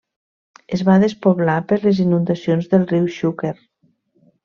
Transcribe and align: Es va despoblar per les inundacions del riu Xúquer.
Es 0.77 0.81
va 0.87 0.95
despoblar 1.03 1.59
per 1.73 1.79
les 1.85 2.01
inundacions 2.07 2.73
del 2.75 2.91
riu 2.95 3.09
Xúquer. 3.19 3.57